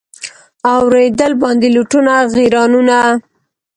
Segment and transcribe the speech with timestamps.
[0.73, 2.97] اورېدل باندي لوټونه غیرانونه